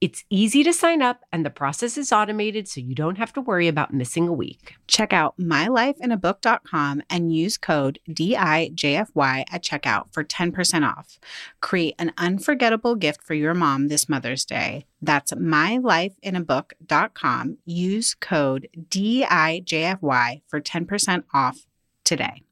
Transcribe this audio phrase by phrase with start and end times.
[0.00, 3.42] It's easy to sign up and the process is automated so you don't have to
[3.42, 4.76] worry about missing a week.
[4.86, 11.18] Check out mylifeinabook.com and use code DIJFY at checkout for 10% off.
[11.60, 14.86] Create an unforgettable gift for your mom this Mother's Day.
[15.02, 17.58] That's mylifeinabook.com.
[17.66, 21.66] Use code DIJFY for 10% off
[22.04, 22.42] today.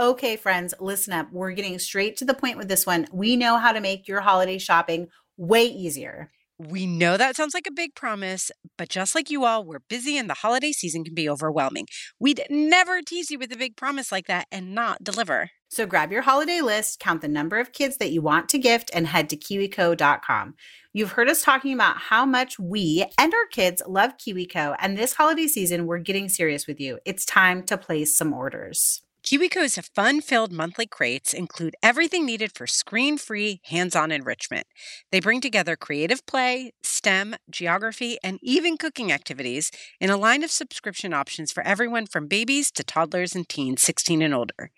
[0.00, 1.30] Okay, friends, listen up.
[1.30, 3.06] We're getting straight to the point with this one.
[3.12, 6.32] We know how to make your holiday shopping way easier.
[6.70, 10.16] We know that sounds like a big promise, but just like you all, we're busy
[10.16, 11.86] and the holiday season can be overwhelming.
[12.20, 15.50] We'd never tease you with a big promise like that and not deliver.
[15.70, 18.92] So grab your holiday list, count the number of kids that you want to gift,
[18.94, 20.54] and head to kiwico.com.
[20.92, 25.14] You've heard us talking about how much we and our kids love KiwiCo, and this
[25.14, 27.00] holiday season, we're getting serious with you.
[27.04, 29.02] It's time to place some orders.
[29.24, 34.66] KiwiCo's fun filled monthly crates include everything needed for screen free, hands on enrichment.
[35.12, 40.50] They bring together creative play, STEM, geography, and even cooking activities in a line of
[40.50, 44.72] subscription options for everyone from babies to toddlers and teens 16 and older.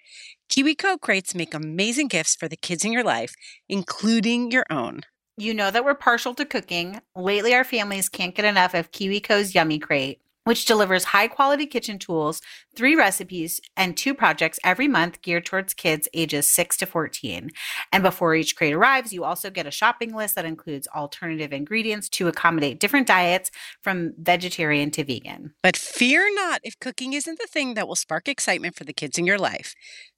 [0.50, 3.34] KiwiCo crates make amazing gifts for the kids in your life,
[3.71, 5.00] including your own.
[5.38, 7.00] You know that we're partial to cooking.
[7.16, 11.99] Lately, our families can't get enough of KiwiCo's Yummy Crate which delivers high quality kitchen
[11.99, 12.41] tools,
[12.77, 17.50] three recipes, and two projects every month geared towards kids ages 6 to 14.
[17.93, 22.09] And before each crate arrives, you also get a shopping list that includes alternative ingredients
[22.10, 23.50] to accommodate different diets
[23.82, 25.55] from vegetarian to vegan.
[25.62, 29.19] But fear not if cooking isn't the thing that will spark excitement for the kids
[29.19, 29.75] in your life.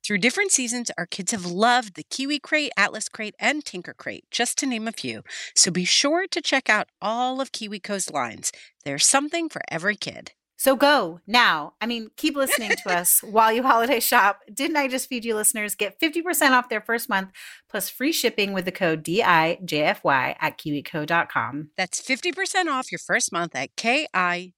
[0.06, 4.25] Through different seasons, our kids have loved the Kiwi Crate, Atlas Crate, and Tinker Crate,
[4.31, 5.25] just to name a few.
[5.56, 8.53] So be sure to check out all of KiwiCo's lines.
[8.84, 10.31] There's something for every kid.
[10.56, 11.75] So go now.
[11.81, 14.41] I mean, keep listening to us while you holiday shop.
[14.53, 17.31] Didn't I just feed you listeners get 50% off their first month
[17.69, 21.71] plus free shipping with the code DIJFY at kiwico.com.
[21.77, 24.53] That's 50% off your first month at K-I-W-I-C-O.com.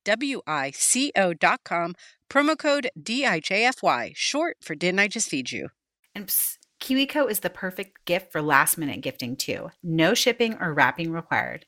[2.31, 5.69] Promo code DIJFY, short for Didn't I Just Feed You?
[6.15, 9.71] And psst, KiwiCo is the perfect gift for last minute gifting too.
[9.83, 11.67] No shipping or wrapping required.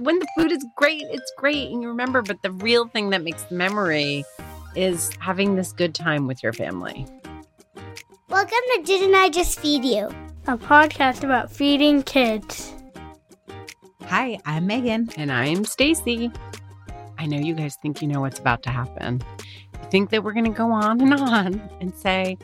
[0.00, 3.22] When the food is great, it's great and you remember, but the real thing that
[3.22, 4.24] makes the memory
[4.76, 7.06] is having this good time with your family.
[8.28, 10.08] Welcome to Didn't I Just Feed You?
[10.46, 12.72] A podcast about feeding kids.
[14.04, 15.10] Hi, I'm Megan.
[15.16, 16.30] And I'm Stacy.
[17.18, 19.20] I know you guys think you know what's about to happen.
[19.82, 22.38] You think that we're going to go on and on and say,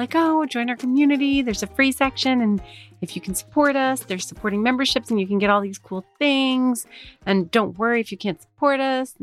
[0.00, 1.42] like, oh, join our community.
[1.42, 2.40] There's a free section.
[2.40, 2.62] And
[3.02, 6.04] if you can support us, there's supporting memberships and you can get all these cool
[6.18, 6.86] things.
[7.26, 9.14] And don't worry if you can't support us.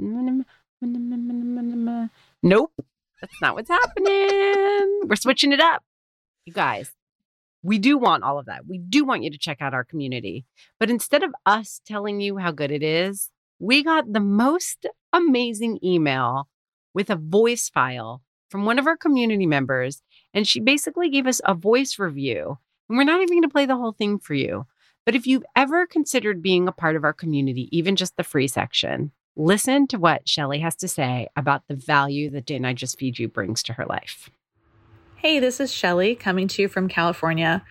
[2.44, 2.72] Nope.
[3.20, 5.02] That's not what's happening.
[5.06, 5.84] We're switching it up.
[6.46, 6.92] You guys,
[7.64, 8.68] we do want all of that.
[8.68, 10.46] We do want you to check out our community.
[10.80, 15.80] But instead of us telling you how good it is, we got the most amazing
[15.84, 16.48] email
[16.94, 18.22] with a voice file
[18.52, 20.04] from one of our community members.
[20.38, 22.60] And she basically gave us a voice review.
[22.88, 24.68] And we're not even going to play the whole thing for you.
[25.04, 28.48] But if you've ever considered being a part of our community, even just the free
[28.48, 33.00] section, listen to what Shelly has to say about the value that Didn't I Just
[33.00, 34.30] Feed You brings to her life.
[35.16, 37.66] Hey, this is Shelly coming to you from California.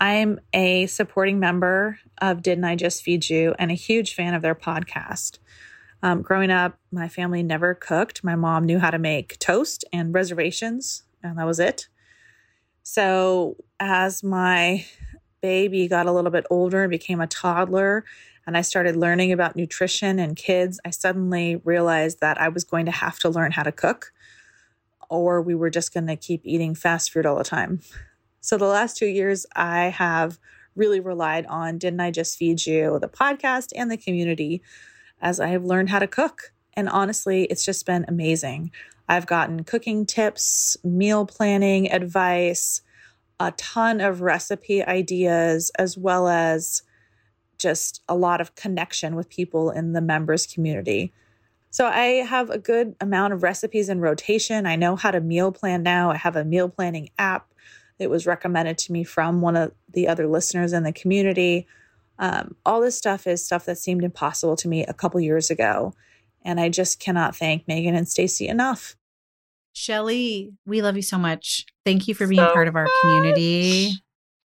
[0.00, 4.42] I'm a supporting member of Didn't I Just Feed You and a huge fan of
[4.42, 5.40] their podcast.
[6.04, 8.22] Um, growing up, my family never cooked.
[8.22, 11.88] My mom knew how to make toast and reservations, and that was it.
[12.82, 14.84] So, as my
[15.40, 18.04] baby got a little bit older and became a toddler,
[18.46, 22.86] and I started learning about nutrition and kids, I suddenly realized that I was going
[22.86, 24.12] to have to learn how to cook
[25.12, 27.80] or we were just going to keep eating fast food all the time.
[28.40, 30.38] So the last two years, I have
[30.74, 34.62] really relied on Didn't I Just Feed You, the podcast, and the community
[35.20, 36.54] as I have learned how to cook.
[36.72, 38.70] And honestly, it's just been amazing.
[39.08, 42.82] I've gotten cooking tips, meal planning advice,
[43.38, 46.82] a ton of recipe ideas, as well as
[47.58, 51.12] just a lot of connection with people in the members community.
[51.70, 54.66] So I have a good amount of recipes in rotation.
[54.66, 56.10] I know how to meal plan now.
[56.10, 57.52] I have a meal planning app
[57.98, 61.66] that was recommended to me from one of the other listeners in the community.
[62.18, 65.94] Um, all this stuff is stuff that seemed impossible to me a couple years ago.
[66.44, 68.96] And I just cannot thank Megan and Stacy enough.
[69.74, 71.66] Shelly, we love you so much.
[71.84, 73.92] Thank you for being so part of our community.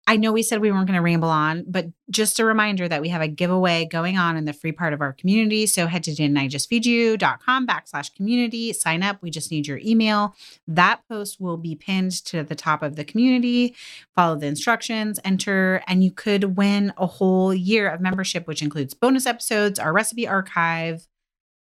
[0.08, 3.02] I know we said we weren't going to ramble on, but just a reminder that
[3.02, 5.66] we have a giveaway going on in the free part of our community.
[5.66, 9.18] So head to didn'tijustfeedyou.com backslash community, sign up.
[9.20, 10.34] We just need your email.
[10.66, 13.76] That post will be pinned to the top of the community.
[14.16, 18.94] Follow the instructions, enter, and you could win a whole year of membership, which includes
[18.94, 21.06] bonus episodes, our recipe archive,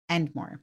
[0.08, 0.60] and more.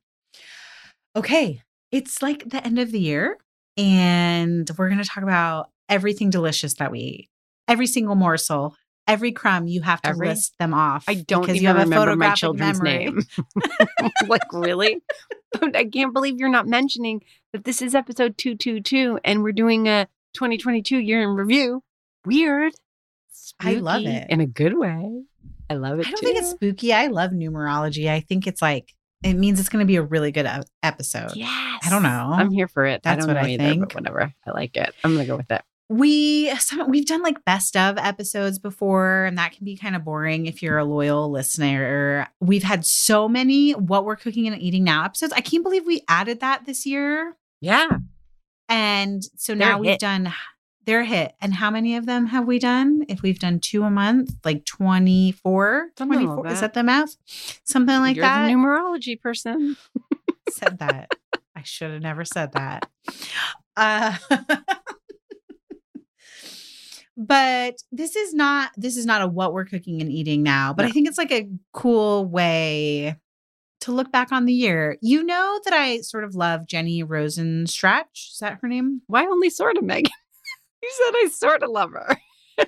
[1.16, 1.62] Okay,
[1.92, 3.38] it's like the end of the year,
[3.78, 7.30] and we're going to talk about everything delicious that we eat
[7.72, 8.76] every single morsel,
[9.08, 11.06] every crumb, you have to every, list them off.
[11.08, 13.06] I don't because even you have remember my children's memory.
[13.06, 13.22] name.
[14.28, 15.02] like really?
[15.62, 17.24] I can't believe you're not mentioning
[17.54, 21.82] that this is episode 222 and we're doing a 2022 year in review.
[22.26, 22.74] Weird.
[23.32, 24.28] Spooky, I love it.
[24.30, 25.24] In a good way.
[25.70, 26.08] I love it.
[26.08, 26.26] I don't too.
[26.26, 26.94] think it's spooky.
[26.94, 28.10] I love numerology.
[28.10, 28.94] I think it's like
[29.24, 30.48] it means it's going to be a really good
[30.84, 31.36] episode.
[31.36, 31.82] Yes.
[31.86, 32.32] I don't know.
[32.34, 33.04] I'm here for it.
[33.04, 33.94] That's I don't what know I either, think.
[33.94, 34.34] But whatever.
[34.46, 34.94] I like it.
[35.04, 39.26] I'm going to go with it we some, we've done like best of episodes before
[39.26, 43.28] and that can be kind of boring if you're a loyal listener we've had so
[43.28, 46.86] many what we're cooking and eating now episodes i can't believe we added that this
[46.86, 47.90] year yeah
[48.70, 50.32] and so they're now we've done
[50.86, 51.34] their hit.
[51.42, 53.06] And how many of them have we done?
[53.08, 56.74] If we've done two a month like 24 24 is that.
[56.74, 57.16] the math?
[57.64, 58.48] Something like you're that.
[58.48, 59.78] the numerology person.
[60.50, 61.12] Said that.
[61.56, 62.90] I should have never said that.
[63.78, 64.18] Uh
[67.18, 70.84] but this is not this is not a what we're cooking and eating now but
[70.84, 70.88] no.
[70.88, 73.16] i think it's like a cool way
[73.82, 74.98] to look back on the year.
[75.02, 78.06] You know that i sort of love jenny rosenstrach?
[78.14, 79.02] Is that her name?
[79.08, 80.12] Why only sort of megan
[80.84, 82.18] you said i sort of love her.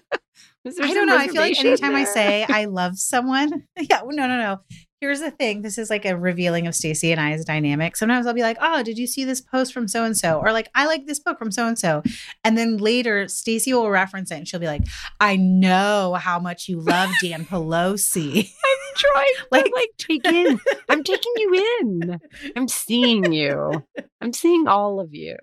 [0.66, 1.18] I don't know.
[1.18, 2.02] I feel like anytime there?
[2.02, 4.60] I say I love someone, yeah, oh, no, no, no.
[5.02, 7.98] Here's the thing this is like a revealing of stacy and i's dynamic.
[7.98, 10.54] Sometimes i'll be like oh did you see this post from so and so or
[10.54, 12.02] like i like this book from so and so
[12.46, 14.84] and then later stacy will reference it and she'll be like
[15.20, 18.40] i know how much you love dan pelosi.
[18.40, 20.60] I'm trying like like take in.
[20.88, 22.20] I'm taking you in.
[22.56, 23.84] I'm seeing you.
[24.22, 25.36] I'm seeing all of you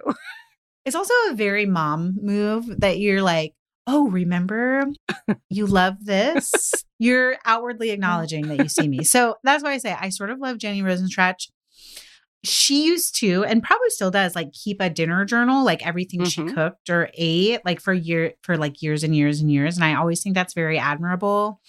[0.85, 3.55] it's also a very mom move that you're like
[3.91, 4.85] oh, remember
[5.51, 6.73] you love this?
[6.99, 9.05] You're outwardly acknowledging that you see me.
[9.05, 11.49] So that's why I say I sort of love Jenny Rosenstrach.
[12.43, 16.49] She used to, and probably still does, like keep a dinner journal, like everything mm-hmm.
[16.49, 19.77] she cooked or ate, like for year for like years and years and years.
[19.77, 21.61] And I always think that's very admirable.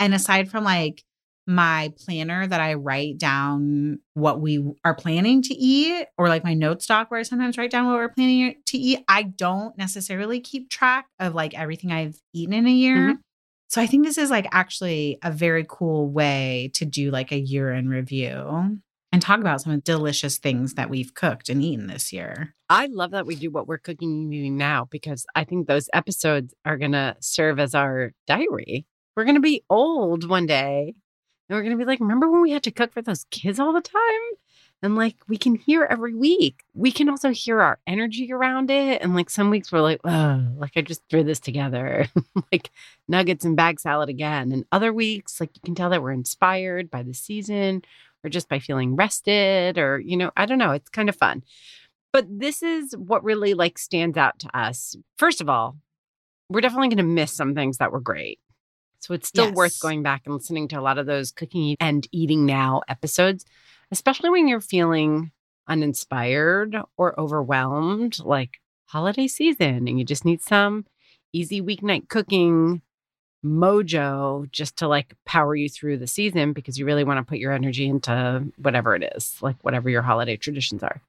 [0.00, 1.04] And aside from like
[1.48, 6.52] my planner that I write down what we are planning to eat, or like my
[6.52, 9.02] note stock where I sometimes write down what we're planning to eat.
[9.08, 12.96] I don't necessarily keep track of like everything I've eaten in a year.
[12.96, 13.20] Mm-hmm.
[13.68, 17.38] So I think this is like actually a very cool way to do like a
[17.38, 18.78] year in review
[19.10, 22.54] and talk about some of the delicious things that we've cooked and eaten this year.
[22.68, 25.88] I love that we do what we're cooking and eating now because I think those
[25.94, 28.86] episodes are going to serve as our diary.
[29.16, 30.94] We're going to be old one day
[31.48, 33.58] and we're going to be like, remember when we had to cook for those kids
[33.58, 33.98] all the time?
[34.80, 36.62] And like, we can hear every week.
[36.72, 39.02] We can also hear our energy around it.
[39.02, 42.06] And like, some weeks we're like, oh, like I just threw this together,
[42.52, 42.70] like
[43.08, 44.52] nuggets and bag salad again.
[44.52, 47.82] And other weeks, like, you can tell that we're inspired by the season
[48.22, 50.72] or just by feeling rested or, you know, I don't know.
[50.72, 51.42] It's kind of fun.
[52.12, 54.96] But this is what really like stands out to us.
[55.16, 55.76] First of all,
[56.48, 58.38] we're definitely going to miss some things that were great.
[59.00, 59.54] So it's still yes.
[59.54, 63.44] worth going back and listening to a lot of those cooking and eating now episodes,
[63.90, 65.32] especially when you're feeling
[65.68, 70.84] uninspired or overwhelmed, like holiday season, and you just need some
[71.32, 72.82] easy weeknight cooking
[73.44, 77.38] mojo just to like power you through the season because you really want to put
[77.38, 81.00] your energy into whatever it is, like whatever your holiday traditions are.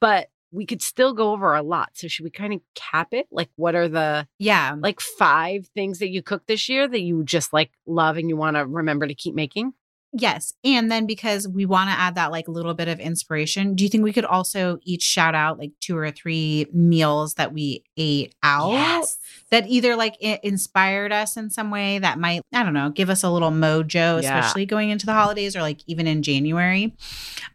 [0.00, 1.90] But we could still go over a lot.
[1.94, 3.26] So should we kind of cap it?
[3.30, 4.74] Like what are the Yeah.
[4.78, 8.36] like five things that you cooked this year that you just like love and you
[8.36, 9.72] want to remember to keep making?
[10.18, 10.54] Yes.
[10.64, 13.90] And then because we want to add that like little bit of inspiration, do you
[13.90, 18.34] think we could also each shout out like two or three meals that we ate
[18.42, 19.04] out
[19.50, 23.24] that either like inspired us in some way that might, I don't know, give us
[23.24, 24.38] a little mojo, Yeah.
[24.38, 26.94] especially going into the holidays or like even in January?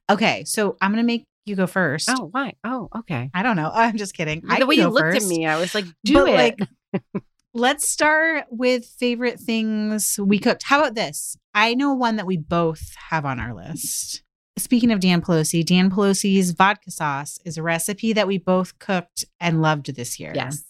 [0.10, 0.44] Okay.
[0.46, 2.10] So I'm going to make you go first.
[2.10, 2.54] Oh, why?
[2.64, 3.30] Oh, okay.
[3.34, 3.72] I don't know.
[3.74, 4.44] I'm just kidding.
[4.50, 5.26] I the way you looked first.
[5.26, 6.60] at me, I was like, do But, it.
[6.94, 7.04] like,
[7.54, 10.64] let's start with favorite things we cooked.
[10.64, 11.38] How about this?
[11.54, 14.24] I know one that we both have on our list.
[14.58, 19.26] Speaking of Dan Pelosi, Dan Pelosi's vodka sauce is a recipe that we both cooked
[19.40, 20.34] and loved this year.
[20.36, 20.64] yes.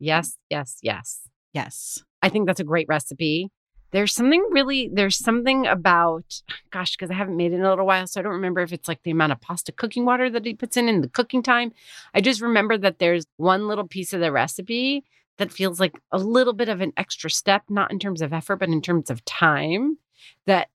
[0.00, 1.20] Yes, yes, yes.
[1.52, 2.04] Yes.
[2.22, 3.50] I think that's a great recipe.
[3.90, 7.86] There's something really, there's something about, gosh, because I haven't made it in a little
[7.86, 8.06] while.
[8.06, 10.54] So I don't remember if it's like the amount of pasta cooking water that he
[10.54, 11.72] puts in in the cooking time.
[12.14, 15.04] I just remember that there's one little piece of the recipe
[15.38, 18.56] that feels like a little bit of an extra step, not in terms of effort,
[18.56, 19.98] but in terms of time
[20.46, 20.68] that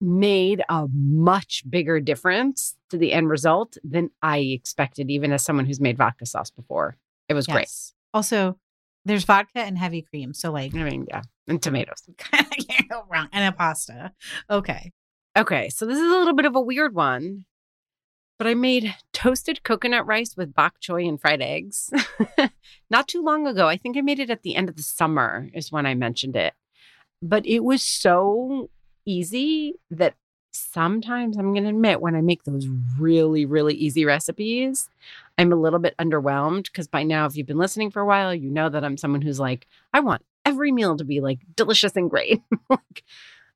[0.00, 5.66] made a much bigger difference to the end result than I expected, even as someone
[5.66, 6.96] who's made vodka sauce before.
[7.28, 7.68] It was great.
[8.14, 8.58] Also,
[9.04, 10.34] there's vodka and heavy cream.
[10.34, 12.02] So, like, I mean, yeah, and tomatoes.
[12.18, 13.28] can't go wrong.
[13.32, 14.12] And a pasta.
[14.48, 14.92] Okay.
[15.36, 17.44] Okay, so this is a little bit of a weird one,
[18.36, 21.90] but I made toasted coconut rice with bok choy and fried eggs
[22.90, 23.68] not too long ago.
[23.68, 26.36] I think I made it at the end of the summer, is when I mentioned
[26.36, 26.54] it.
[27.22, 28.70] But it was so
[29.06, 30.14] easy that
[30.52, 34.88] sometimes I'm going to admit when I make those really, really easy recipes,
[35.38, 38.34] I'm a little bit underwhelmed because by now, if you've been listening for a while,
[38.34, 41.96] you know that I'm someone who's like, I want every meal to be like delicious
[41.96, 42.42] and great.
[42.70, 43.04] like,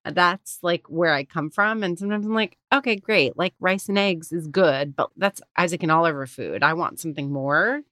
[0.05, 1.83] that's like where I come from.
[1.83, 3.37] And sometimes I'm like, okay, great.
[3.37, 6.63] Like rice and eggs is good, but that's Isaac and Oliver food.
[6.63, 7.83] I want something more.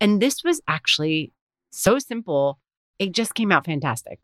[0.00, 1.32] And this was actually
[1.70, 2.58] so simple.
[2.98, 4.18] It just came out fantastic.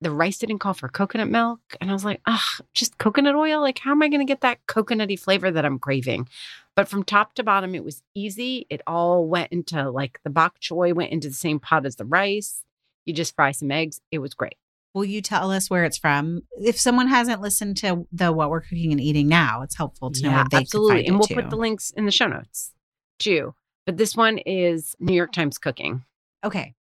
[0.00, 1.60] The rice didn't call for coconut milk.
[1.80, 3.60] And I was like, ugh, just coconut oil.
[3.60, 6.28] Like, how am I going to get that coconutty flavor that I'm craving?
[6.74, 8.66] But from top to bottom, it was easy.
[8.68, 12.04] It all went into like the bok choy went into the same pot as the
[12.04, 12.62] rice.
[13.06, 14.00] You just fry some eggs.
[14.10, 14.56] It was great.
[14.92, 16.42] Will you tell us where it's from?
[16.58, 20.22] If someone hasn't listened to the What We're Cooking and Eating Now, it's helpful to
[20.22, 21.06] know where they absolutely.
[21.06, 21.34] And we'll too.
[21.34, 22.72] put the links in the show notes
[23.18, 23.54] too.
[23.86, 26.04] But this one is New York Times Cooking.
[26.44, 26.74] Okay.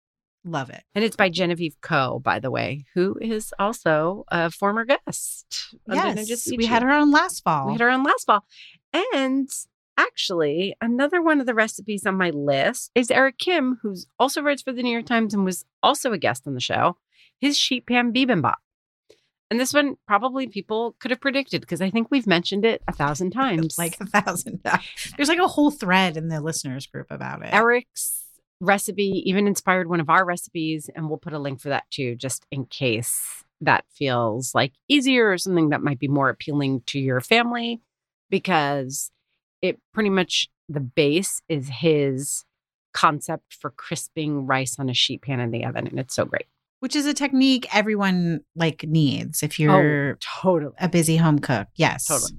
[0.44, 0.82] Love it.
[0.94, 5.76] And it's by Genevieve Ko, by the way, who is also a former guest.
[5.88, 6.50] on Didn't I Yes.
[6.56, 7.66] We had her on last fall.
[7.66, 8.44] We had her on last fall.
[8.92, 9.49] And
[9.96, 14.62] actually, another one of the recipes on my list is Eric Kim, who's also writes
[14.62, 16.96] for the New York Times and was also a guest on the show.
[17.40, 18.56] His sheet pan bibimbap.
[19.50, 22.92] And this one probably people could have predicted because I think we've mentioned it a
[22.92, 23.76] thousand times.
[23.78, 24.82] like a thousand times.
[25.16, 27.52] There's like a whole thread in the listeners group about it.
[27.52, 28.22] Eric's
[28.62, 32.14] recipe even inspired one of our recipes, and we'll put a link for that too,
[32.14, 36.99] just in case that feels like easier or something that might be more appealing to
[36.99, 37.81] your family,
[38.31, 39.11] because
[39.61, 42.45] it pretty much the base is his
[42.95, 46.47] concept for crisping rice on a sheet pan in the oven, and it's so great.
[46.83, 50.75] which is a technique everyone like needs if oh, you're totally.
[50.81, 51.69] a busy home cook.
[51.76, 52.07] Yes.
[52.07, 52.33] Totally.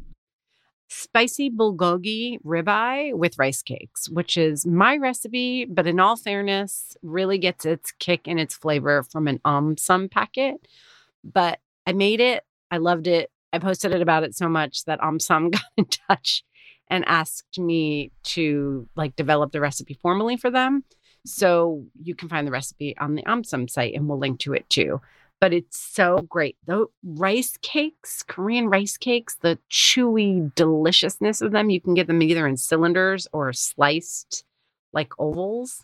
[0.96, 7.40] Spicy bulgogi ribeye with rice cakes, which is my recipe, but in all fairness, really
[7.40, 10.56] gets its kick and its flavor from an um sum packet.
[11.24, 12.44] But I made it.
[12.70, 13.32] I loved it.
[13.52, 16.44] I posted it about it so much that um sum got in touch
[16.90, 20.84] and asked me to like develop the recipe formally for them.
[21.26, 24.70] So you can find the recipe on the Omsom site and we'll link to it
[24.70, 25.02] too
[25.44, 26.56] but it's so great.
[26.68, 32.22] The rice cakes, Korean rice cakes, the chewy deliciousness of them, you can get them
[32.22, 34.46] either in cylinders or sliced
[34.94, 35.84] like ovals.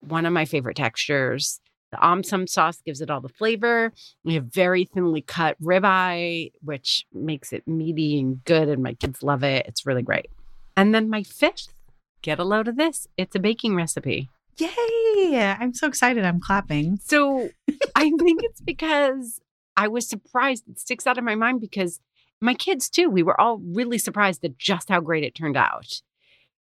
[0.00, 1.60] One of my favorite textures.
[1.92, 3.92] The Omsom sauce gives it all the flavor.
[4.24, 9.22] We have very thinly cut ribeye, which makes it meaty and good, and my kids
[9.22, 9.64] love it.
[9.68, 10.28] It's really great.
[10.76, 11.72] And then my fifth,
[12.20, 13.06] get a load of this.
[13.16, 14.28] It's a baking recipe.
[14.58, 15.56] Yay.
[15.58, 16.24] I'm so excited.
[16.24, 16.98] I'm clapping.
[17.04, 17.50] So
[17.96, 19.40] I think it's because
[19.76, 20.68] I was surprised.
[20.68, 22.00] It sticks out of my mind because
[22.40, 26.02] my kids, too, we were all really surprised at just how great it turned out.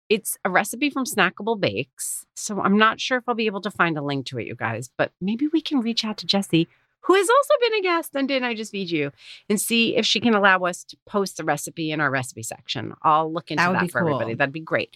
[0.10, 2.26] It's a recipe from Snackable Bakes.
[2.36, 4.56] So I'm not sure if I'll be able to find a link to it, you
[4.56, 6.68] guys, but maybe we can reach out to Jesse,
[7.02, 9.12] who has also been a guest on Didn't I Just Feed You,
[9.50, 12.94] and see if she can allow us to post the recipe in our recipe section.
[13.02, 14.36] I'll look into That that, for everybody.
[14.36, 14.96] That'd be great.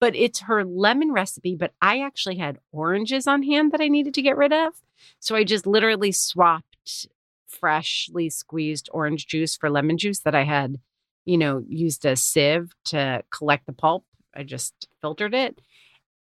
[0.00, 4.14] But it's her lemon recipe, but I actually had oranges on hand that I needed
[4.14, 4.74] to get rid of.
[5.18, 7.06] So I just literally swapped
[7.46, 10.78] freshly squeezed orange juice for lemon juice that I had,
[11.24, 14.04] you know, used a sieve to collect the pulp
[14.36, 15.60] I just filtered it.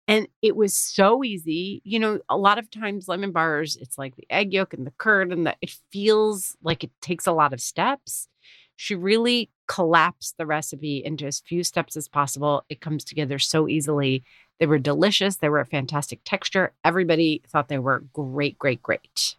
[0.08, 1.82] And it was so easy.
[1.86, 4.94] You know, a lot of times lemon bars, it's like the egg yolk and the
[4.98, 8.27] curd, and the, it feels like it takes a lot of steps.
[8.75, 12.65] She really collapsed the recipe into as few steps as possible.
[12.70, 14.24] It comes together so easily.
[14.60, 15.38] They were delicious.
[15.38, 16.74] They were a fantastic texture.
[16.84, 19.36] Everybody thought they were great, great, great.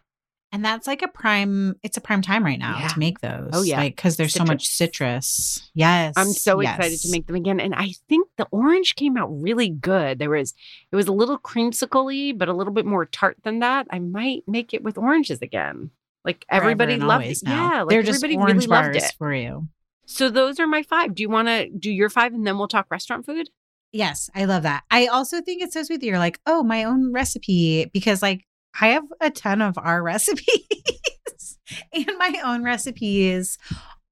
[0.51, 2.87] And that's like a prime, it's a prime time right now Yeah.
[2.87, 3.49] to make oh, those.
[3.51, 3.77] Oh, yeah.
[3.77, 5.69] Like, cause there's so much citrus.
[5.73, 6.13] Yes.
[6.15, 7.59] I'm so excited to make them again.
[7.59, 10.17] And I think the orange came out really good.
[10.17, 10.53] There was
[10.91, 13.87] it was a little creamsicle but a little bit more tart than that.
[13.89, 15.91] I might make it with oranges again.
[16.25, 17.45] Like everybody loved always it.
[17.45, 17.71] now.
[17.71, 19.13] Yeah, like They're just orange really loved it.
[19.17, 19.67] for you.
[20.07, 21.15] So those are my five.
[21.15, 23.49] Do you want to do your five and then we'll talk restaurant food?
[23.91, 24.83] Yes, I love that.
[24.91, 28.43] I also think it's so sweet that you're like, oh, my own recipe, because like
[28.79, 31.57] I have a ton of our recipes
[31.93, 33.57] and my own recipes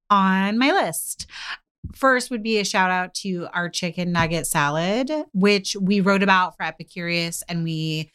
[0.09, 1.27] on my list.
[1.93, 6.55] First would be a shout out to our chicken nugget salad, which we wrote about
[6.55, 8.09] for Epicurious and we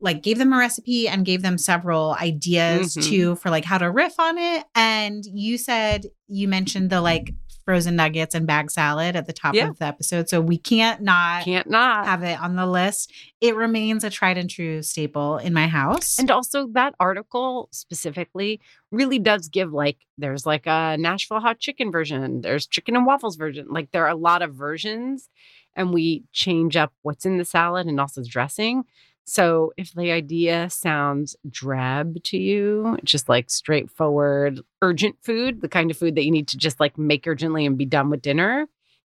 [0.00, 3.04] like gave them a recipe and gave them several ideas Mhm.
[3.04, 4.64] too for like how to riff on it.
[4.74, 7.34] And you said you mentioned the like
[7.66, 9.68] frozen nuggets and bag salad at the top Yeah.
[9.68, 10.28] of the episode.
[10.28, 12.06] So we can't not Can't not.
[12.06, 13.12] have it on the list.
[13.40, 16.18] It remains a tried and true staple in my house.
[16.18, 21.92] And also that article specifically really does give like there's like a Nashville hot chicken
[21.92, 23.66] version, there's chicken and waffles version.
[23.68, 25.28] Like there are a lot of versions
[25.76, 28.84] and we change up what's in the salad and also the dressing.
[29.30, 35.88] So if the idea sounds drab to you, just like straightforward urgent food, the kind
[35.88, 38.66] of food that you need to just like make urgently and be done with dinner,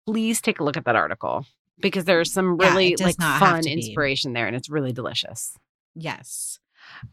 [0.06, 1.46] please take a look at that article
[1.80, 5.56] because there's some really does like fun inspiration there and it's really delicious.
[5.96, 6.60] Yes.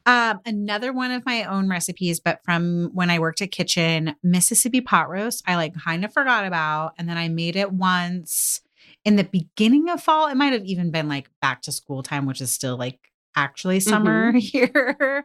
[0.04, 4.80] Um, another one of my own recipes, but from when I worked at Kitchn, Mississippi
[4.80, 6.94] pot roast, I like kind of forgot about.
[6.98, 8.62] And then I made it once
[9.06, 10.26] in the beginning of fall.
[10.26, 12.98] It might have even been like back to school time, which is still like
[13.36, 14.38] actually summer mm-hmm.
[14.38, 15.25] here.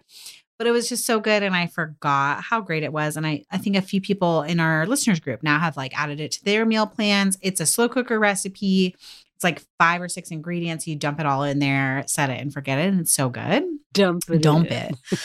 [0.60, 1.42] But it was just so good.
[1.42, 3.18] And I forgot how great it was.
[3.18, 6.20] And I, I think a few people in our listeners group now have like added
[6.20, 7.40] it to their meal plans.
[7.42, 8.96] It's a slow cooker recipe.
[9.34, 10.86] It's like five or six ingredients.
[10.86, 12.90] You dump it all in there, set it and forget it.
[12.90, 13.64] And it's so good.
[13.92, 14.44] Dump it.
[14.44, 14.94] Dump in.
[14.94, 15.20] it.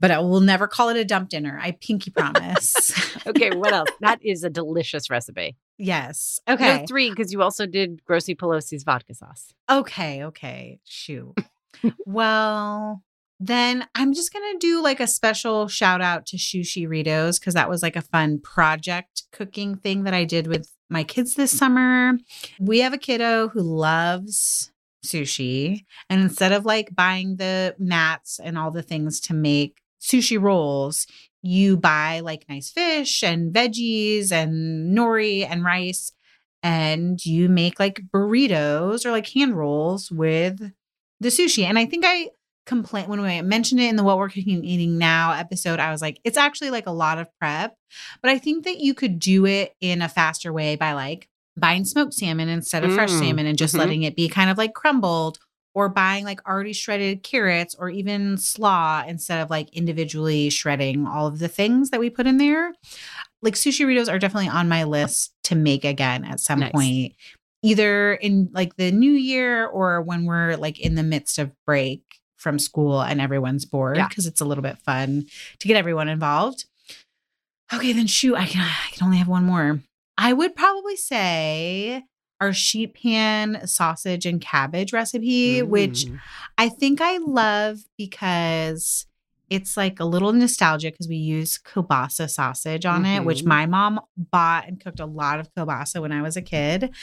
[0.00, 1.58] But I will never call it a dump dinner.
[1.62, 2.90] I pinky promise.
[3.26, 3.90] okay, what else?
[4.00, 5.58] That is a delicious recipe.
[5.78, 6.40] Yes.
[6.48, 6.84] Okay.
[6.86, 9.54] three because you also did Grossy Pelosi's vodka sauce.
[9.70, 10.24] Okay.
[10.24, 10.80] Okay.
[10.84, 11.38] Shoot.
[12.06, 13.02] well,
[13.40, 17.54] then I'm just going to do like a special shout out to Shushi Ritos because
[17.54, 21.56] that was like a fun project cooking thing that I did with my kids this
[21.56, 22.14] summer.
[22.58, 24.72] We have a kiddo who loves
[25.04, 25.84] sushi.
[26.10, 31.06] And instead of like buying the mats and all the things to make sushi rolls,
[31.42, 36.12] you buy like nice fish and veggies and nori and rice
[36.62, 40.58] and you make like burritos or like hand rolls with
[41.20, 41.64] the sushi.
[41.64, 42.30] And I think I
[42.66, 45.78] complained when I mentioned it in the What We're Cooking and Eating Now episode.
[45.80, 47.76] I was like, it's actually like a lot of prep,
[48.20, 51.84] but I think that you could do it in a faster way by like buying
[51.84, 53.78] smoked salmon instead of fresh Mm, salmon and just mhm.
[53.78, 55.38] letting it be kind of like crumbled
[55.74, 61.26] or buying like already shredded carrots or even slaw instead of like individually shredding all
[61.26, 62.72] of the things that we put in there.
[63.42, 66.72] Like sushi burritos are definitely on my list to make again at some Nice.
[66.72, 67.14] point,
[67.62, 72.02] either in like the new year or when we're like in the midst of break
[72.36, 74.08] from school and everyone's bored Yeah.
[74.08, 75.26] because it's a little bit fun
[75.60, 76.64] to get everyone involved.
[77.72, 79.80] Okay, then shoot, I can I can only have one more.
[80.16, 82.02] I would probably say
[82.40, 86.20] our sheet pan sausage and cabbage recipe, which Mm.
[86.56, 89.06] I think I love because
[89.50, 93.46] it's like a little nostalgic because we use kielbasa sausage on it, which Mhm.
[93.46, 96.94] my mom bought and cooked a lot of kielbasa when I was a kid.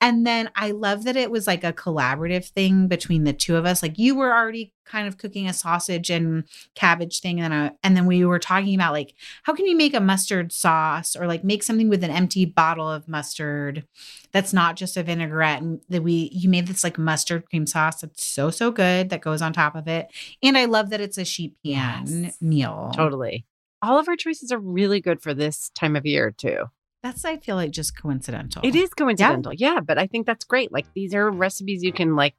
[0.00, 3.66] And then I love that it was like a collaborative thing between the two of
[3.66, 3.82] us.
[3.82, 7.96] Like you were already kind of cooking a sausage and cabbage thing, and I, and
[7.96, 11.44] then we were talking about like how can you make a mustard sauce or like
[11.44, 13.84] make something with an empty bottle of mustard
[14.32, 18.00] that's not just a vinaigrette and that we you made this like mustard cream sauce
[18.00, 20.06] that's so so good that goes on top of it
[20.42, 22.36] and i love that it's a sheet pan Yes.
[22.40, 23.44] meal Totally.
[23.82, 26.64] All of our choices are really good for this time of year, too.
[27.02, 29.52] that's i feel like just coincidental It is coincidental.
[29.54, 29.80] Yeah.
[29.80, 30.70] but I think that's great.
[30.72, 32.34] Like these are recipes you can like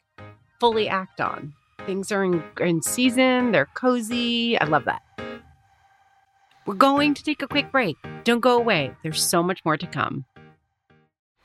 [0.60, 1.54] fully act on.
[1.86, 4.58] Things are in, in season, they're cozy.
[4.60, 5.02] I love that.
[6.66, 7.98] We're going to take a quick break.
[8.24, 8.96] Don't go away.
[9.02, 10.26] There's so much more to come.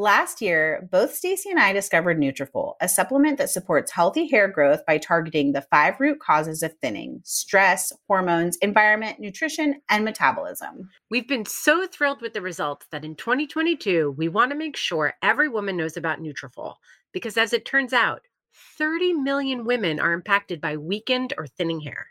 [0.00, 4.80] Last year, both Stacy and I discovered Nutrafol, a supplement that supports healthy hair growth
[4.86, 10.88] by targeting the five root causes of thinning: stress, hormones, environment, nutrition, and metabolism.
[11.10, 15.12] We've been so thrilled with the results that in 2022, we want to make sure
[15.20, 16.76] every woman knows about Nutrafol
[17.12, 18.22] because as it turns out,
[18.78, 22.06] 30 million women are impacted by weakened or thinning hair.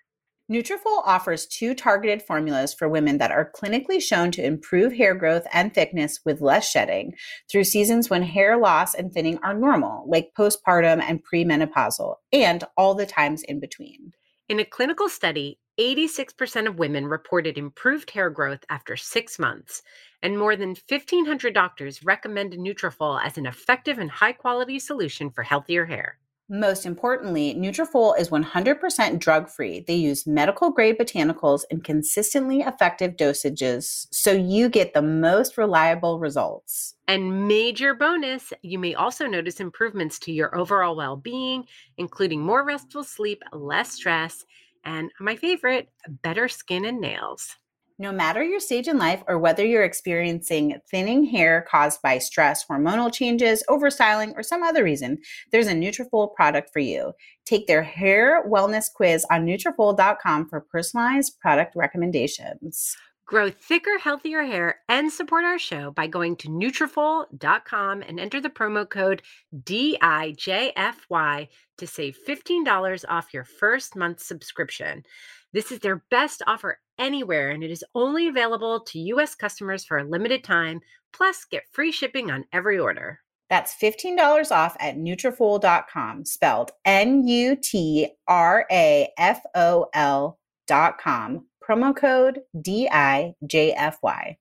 [0.50, 5.46] Nutrafol offers two targeted formulas for women that are clinically shown to improve hair growth
[5.54, 7.14] and thickness with less shedding
[7.52, 12.96] through seasons when hair loss and thinning are normal, like postpartum and premenopausal, and all
[12.96, 14.14] the times in between.
[14.48, 19.84] In a clinical study, 86% of women reported improved hair growth after six months,
[20.24, 25.44] and more than 1,500 doctors recommend Nutrafol as an effective and high quality solution for
[25.44, 26.18] healthier hair.
[26.52, 29.82] Most importantly, Nutrafol is 100% drug-free.
[29.82, 36.96] They use medical-grade botanicals in consistently effective dosages, so you get the most reliable results.
[37.08, 41.66] And major bonus, you may also notice improvements to your overall well-being,
[41.98, 44.44] including more restful sleep, less stress,
[44.84, 45.90] and my favorite,
[46.24, 47.58] better skin and nails.
[48.02, 52.66] No matter your stage in life or whether you're experiencing thinning hair caused by stress,
[52.66, 55.18] hormonal changes, overstyling, or some other reason,
[55.52, 57.12] there's a Nutrafol product for you.
[57.44, 62.96] Take their hair wellness quiz on Nutrafol.com for personalized product recommendations.
[63.26, 68.50] Grow thicker, healthier hair and support our show by going to Nutrafol.com and enter the
[68.50, 69.22] promo code
[69.54, 75.04] DIJFY to save $15 off your first month subscription.
[75.52, 79.34] This is their best offer anywhere, and it is only available to U.S.
[79.34, 80.80] customers for a limited time.
[81.12, 83.20] Plus, get free shipping on every order.
[83.50, 87.60] That's $15 off at Nutrafol.com, spelled N-U-T-R-A-F-O-L
[90.68, 91.46] dot com.
[91.68, 94.38] Promo code D-I-J-F-Y.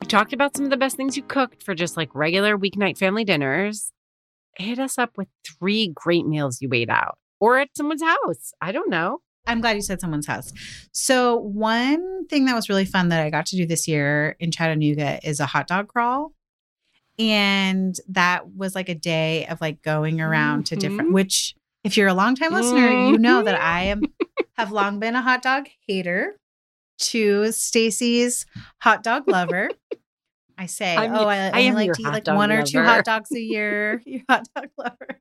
[0.00, 2.98] We talked about some of the best things you cooked for just like regular weeknight
[2.98, 3.93] family dinners.
[4.56, 8.52] Hit us up with three great meals you ate out or at someone's house.
[8.60, 9.20] I don't know.
[9.46, 10.52] I'm glad you said someone's house.
[10.92, 14.50] So, one thing that was really fun that I got to do this year in
[14.50, 16.32] Chattanooga is a hot dog crawl.
[17.18, 21.14] And that was like a day of like going around to different, Mhm.
[21.14, 23.62] which if you're a longtime listener, you know that Mhm.
[23.62, 24.02] I am
[24.56, 26.38] have long been a hot dog hater
[26.98, 28.46] to Stacy's
[28.80, 29.70] hot dog lover.
[30.56, 33.04] I say, I'm- oh, I, I am like to eat like one or two hot
[33.04, 34.00] dogs a year.
[34.06, 35.20] Your hot dog lover.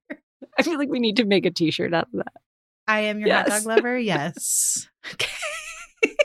[0.57, 2.33] I feel like we need to make a t shirt out of that.
[2.87, 3.97] I am your hot dog lover.
[3.97, 4.87] Yes.
[5.13, 6.15] Okay.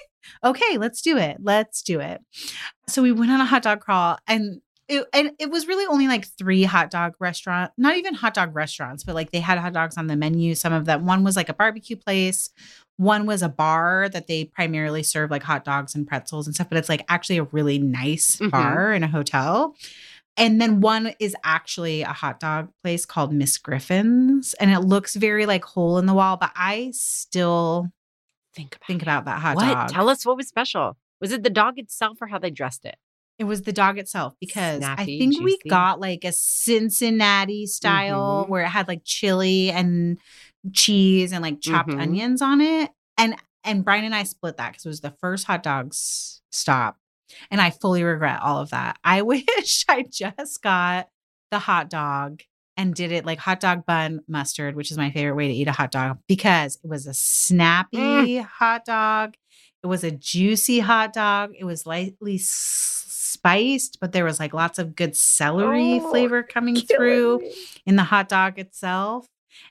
[0.45, 1.39] okay, let's do it.
[1.41, 2.21] Let's do it.
[2.87, 6.09] So we went on a hot dog crawl and it, and it was really only
[6.09, 9.73] like three hot dog restaurant, not even hot dog restaurants, but like they had hot
[9.73, 10.55] dogs on the menu.
[10.55, 12.51] Some of them, one was like a barbecue place,
[12.97, 16.69] one was a bar that they primarily serve like hot dogs and pretzels and stuff,
[16.69, 18.51] but it's like actually a really nice Mhm.
[18.51, 19.75] bar in a hotel.
[20.37, 25.17] And then one is actually a hot dog place called Miss Griffin's, and it looks
[25.17, 27.91] very like hole in the wall, but I still
[28.55, 29.65] Think about think about that hot what?
[29.65, 29.89] dog.
[29.91, 30.97] Tell us what was special.
[31.21, 32.97] Was it the dog itself or how they dressed it?
[33.39, 38.45] It was the dog itself because I Snappy, think we got like a Cincinnati style
[38.45, 38.49] Mhm.
[38.49, 40.19] where it had like chili and
[40.73, 42.01] cheese and like chopped Mhm.
[42.01, 42.91] onions on it.
[43.17, 46.97] And and Brian and I split that because it was the first hot dogs stop.
[47.51, 48.99] And I fully regret all of that.
[49.05, 51.09] I wish I just got
[51.51, 52.43] the hot dog
[52.77, 55.69] and did it like hot dog bun mustard, which is my favorite way to eat
[55.69, 58.45] a hot dog because it was a snappy Mm.
[58.45, 59.35] hot dog.
[59.83, 61.53] It was a juicy hot dog.
[61.59, 62.39] It was lightly
[63.39, 67.41] spiced, but there was like lots of good celery Oh, flavor coming through
[67.87, 69.27] in the hot dog itself.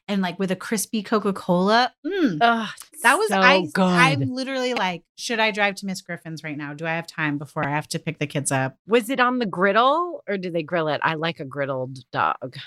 [0.08, 1.94] And like with a crispy Coca Cola.
[2.06, 3.84] Mm, that was so I, good.
[3.84, 6.74] I'm literally like, should I drive to Miss Griffin's right now?
[6.74, 8.76] Do I have time before I have to pick the kids up?
[8.88, 11.00] was it on the griddle or did they grill it?
[11.04, 12.58] I like a griddled dog.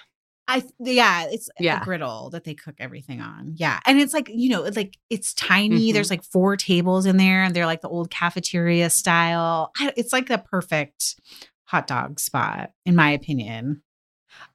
[0.57, 1.81] I yeah, it's Yeah.
[1.81, 3.55] a griddle that they cook everything on.
[3.57, 5.91] Yeah, and it's like you know, it's like it's tiny.
[5.91, 5.93] Mhm.
[5.95, 9.71] There's like four tables in there, and they're like the old cafeteria style.
[9.79, 11.17] I, it's like the perfect
[11.65, 13.83] hot dog spot, in my opinion.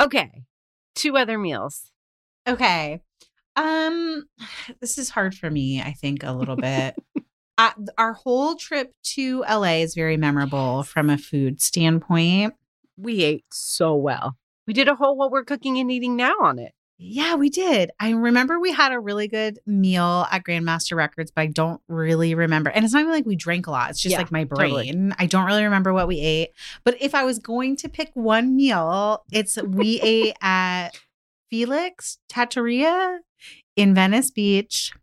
[0.02, 0.44] Okay.
[0.96, 1.92] Two other meals.
[2.48, 3.02] Okay,
[3.56, 4.24] um,
[4.82, 5.82] this is hard for me.
[5.82, 6.96] I think a little bit.
[7.58, 12.54] Uh, our whole trip to LA is very memorable from a food standpoint.
[12.98, 14.36] We ate so well.
[14.67, 16.73] We did a whole what we're cooking and eating now on it.
[16.97, 17.91] Yeah, we did.
[17.99, 22.36] I remember we had a really good meal at Grandmaster Records, but I don't really
[22.36, 22.69] remember.
[22.69, 23.89] And it's not even like we drank a lot.
[23.89, 24.91] It's just Yeah, like my totally.
[24.91, 25.13] brain.
[25.19, 26.51] I don't really remember what we ate.
[26.86, 30.91] But if I was going to pick one meal, it's we ate at
[31.49, 33.19] Felix Trattoria
[33.75, 34.93] in Venice Beach.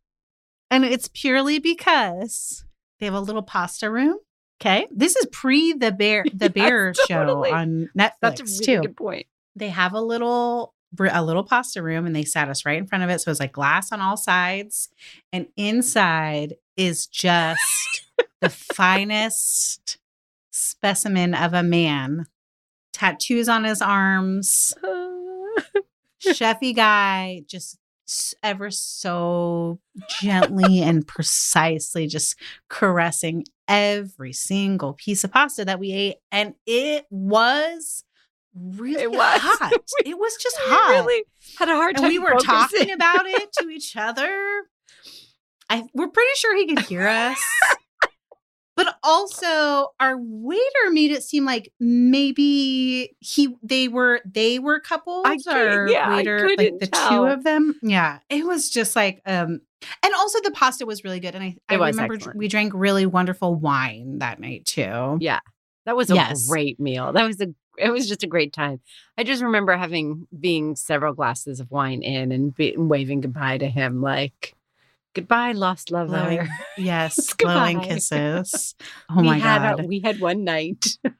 [0.70, 2.64] And it's purely because
[3.00, 4.16] they have a little pasta room.
[4.62, 4.86] Okay.
[4.90, 7.50] This is pre the bear the Yes, bear totally.
[7.50, 9.26] show on Netflix That's a really too good point.
[9.56, 13.02] They have a little a little pasta room and they sat us right in front
[13.02, 14.90] of it so it's like glass on all sides
[15.32, 17.60] and inside is just
[18.40, 19.98] the finest
[20.50, 22.26] specimen of a man.
[22.92, 24.74] Tattoos on his arms.
[26.22, 27.78] Chefy guy just
[28.42, 29.80] ever so
[30.20, 32.36] gently and precisely just
[32.68, 38.04] caressing every single piece of pasta that we ate and it was
[38.54, 39.40] really It was.
[39.40, 39.72] hot
[40.04, 41.24] it was just We hot really
[41.58, 42.08] had a hard and time.
[42.08, 44.62] we were talking about it to each other
[45.70, 47.38] I, we're pretty sure he could hear us
[48.76, 55.24] but also our waiter made it seem like maybe he they were they were couples
[55.26, 57.08] I or yeah, waiter like the tell.
[57.08, 59.60] two of them yeah it was just like um
[60.02, 62.36] and also the pasta was really good and i, I remember excellent.
[62.38, 65.40] we drank really wonderful wine that night too Yeah.
[65.84, 66.46] That was a Yes.
[66.48, 67.12] great meal.
[67.12, 68.80] That was a it was just a great time.
[69.16, 73.68] I just remember having being several glasses of wine in and, be, waving goodbye to
[73.68, 74.54] him like
[75.14, 76.08] goodbye lost lover.
[76.08, 78.74] glowing yes glowing kisses
[79.10, 80.84] oh we my uh, god A, we had one night.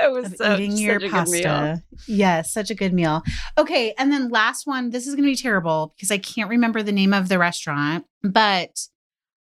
[0.00, 1.42] It was so, eating such your a good meal.
[1.42, 1.82] pasta.
[2.06, 3.22] Yes, such a good meal.
[3.56, 4.90] Okay, and then last one.
[4.90, 8.06] This is going to be terrible because I can't remember the name of the restaurant,
[8.22, 8.86] but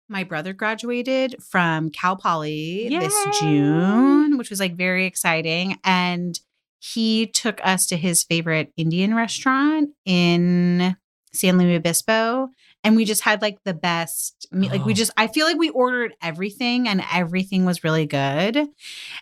[0.09, 6.39] my brother graduated from Cal Poly this June, which was like very exciting, and
[6.79, 10.95] he took us to his favorite Indian restaurant in
[11.31, 12.49] San Luis Obispo.
[12.83, 14.95] And we just had like the best, like we Oh.
[14.95, 18.67] just, I feel like we ordered everything and everything was really good.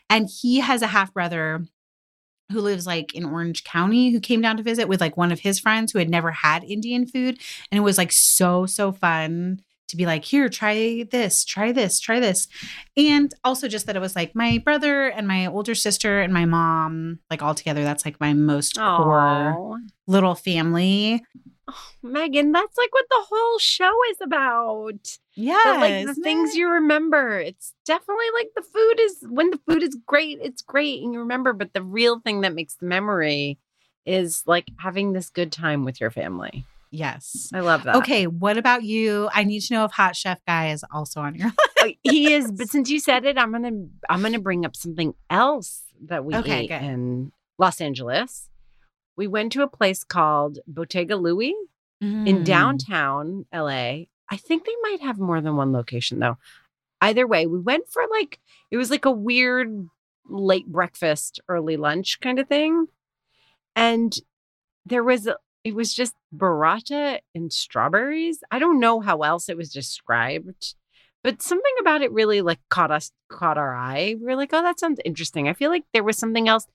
[0.10, 1.64] And he has a half brother
[2.52, 5.42] who lives like in Orange County who came down to visit with like one of
[5.42, 7.38] his friends who had never had Indian food.
[7.72, 12.00] And it was like so, so fun to be like, here, try this, try this,
[12.00, 12.48] try this.
[12.98, 16.46] And also just that it was like my brother and my older sister and my
[16.46, 17.84] mom, like all together.
[17.84, 21.24] That's like my most core little family.
[21.68, 25.18] Oh, Megan, that's like what the whole show is about.
[25.36, 25.60] Yeah.
[25.66, 27.40] Like the things you remember.
[27.40, 31.20] It's definitely like the food is when the food is great, it's great and you
[31.20, 33.58] remember, but the real thing that makes the memory
[34.06, 36.66] is like having this good time with your family.
[36.92, 37.50] Yes.
[37.54, 37.96] I love that.
[37.98, 39.30] Okay, what about you?
[39.34, 41.58] I need to know if Hot Chef Guy is also on your list.
[41.82, 43.72] Uh, he is, but since you said it, I'm gonna
[44.08, 46.84] I'm gonna bring up something else that we Okay, ate good.
[46.84, 48.50] in Los Angeles.
[49.18, 51.56] We went to a place called Bottega Louie
[52.00, 52.46] in Mm.
[52.46, 54.06] downtown LA.
[54.30, 56.38] I think they might have more than one location though.
[57.02, 59.88] Either way, we went for like, it was like a weird
[60.30, 62.86] late breakfast, early lunch kind of thing.
[63.76, 64.16] And
[64.86, 65.28] there was,
[65.64, 68.40] it was just burrata and strawberries.
[68.50, 70.76] I don't know how else it was described,
[71.24, 74.16] but something about it really like caught us, caught our eye.
[74.20, 75.48] We were like, oh, that sounds interesting.
[75.48, 76.68] I feel like there was something else.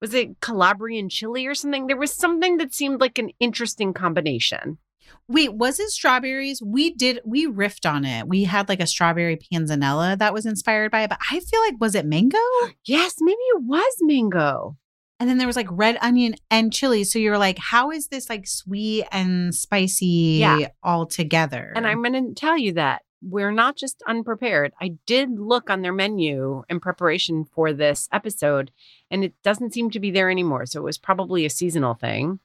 [0.00, 1.88] Was it Calabrian chili or something?
[1.88, 4.78] There was something that seemed like an interesting combination.
[5.26, 6.62] Wait, was it strawberries?
[6.62, 8.28] We did we riffed on it.
[8.28, 11.80] We had like a strawberry panzanella that was inspired by it, but I feel like
[11.80, 12.38] was it mango?
[12.84, 14.76] Yes, maybe it was mango.
[15.20, 17.02] And then there was like red onion and chili.
[17.04, 20.68] So you're like, how is this like sweet and spicy Yeah.
[20.82, 21.72] all together?
[21.74, 24.72] And I'm going to tell you that we're not just unprepared.
[24.80, 28.70] I did look on their menu in preparation for this episode,
[29.10, 30.66] and it doesn't seem to be there anymore.
[30.66, 32.38] So it was probably a seasonal thing.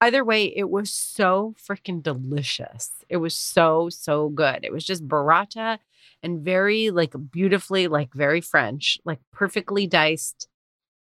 [0.00, 2.90] Either way, it was so freaking delicious.
[3.08, 4.64] It was so, so good.
[4.64, 5.78] It was just burrata
[6.24, 10.48] and very, like, beautifully, like, very French, like, perfectly diced.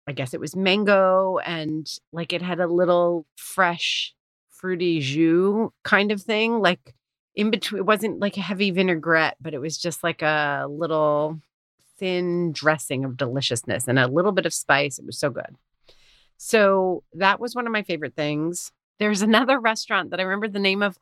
[0.09, 4.15] I guess it was mango and, like, it had a little fresh,
[4.49, 6.61] fruity jus kind of thing.
[6.61, 6.95] Like,
[7.35, 11.41] in between, it wasn't like a heavy vinaigrette, but it was just like a little
[11.99, 14.99] thin dressing of deliciousness and a little bit of spice.
[14.99, 15.57] It was so good.
[16.39, 18.73] So that was one of my favorite things.
[18.99, 20.97] There's another restaurant that I remember the name of.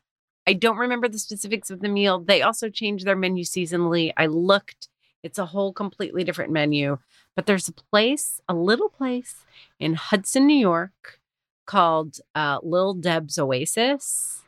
[0.49, 2.21] I don't remember the specifics of the meal.
[2.21, 4.13] They also change their menu seasonally.
[4.17, 4.89] I looked,
[5.27, 6.99] it's a whole completely different menu.
[7.35, 9.35] But there's a place, a little place
[9.81, 11.19] in Hudson, New York
[11.67, 14.43] called uh, Lil Deb's Oasis.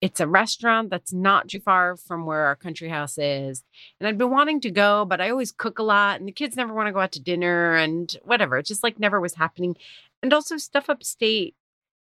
[0.00, 3.62] It's a restaurant that's not too far from where our country house is.
[4.00, 6.56] And I'd been wanting to go, but I always cook a lot and the kids
[6.56, 8.58] never want to go out to dinner and whatever.
[8.58, 9.76] It just like never was happening.
[10.22, 11.54] And also, stuff upstate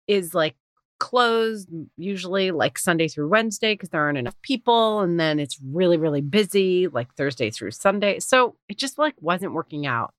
[0.08, 0.56] is like
[0.98, 5.00] closed usually like Sunday through Wednesday because there aren't enough people.
[5.00, 8.18] And then it's really, really busy like Thursday through Sunday.
[8.20, 10.12] So it just like wasn't working out.